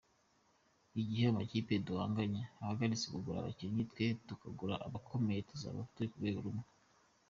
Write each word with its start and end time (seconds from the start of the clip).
Igihe 1.01 1.25
amakipe 1.29 1.73
duhanganye 1.87 2.41
ahagaritse 2.61 3.05
kugura 3.13 3.37
abakinnyi 3.41 3.83
twe 3.91 4.05
tukagura 4.27 4.75
abakomeye 4.87 5.41
tuzaba 5.49 5.79
turi 5.93 6.07
ku 6.11 6.17
rwego 6.21 6.39
rumwe. 6.45 6.65